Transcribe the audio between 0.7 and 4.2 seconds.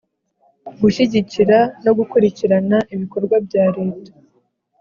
gushyigikira no gukurikirana ibikorwa bya leta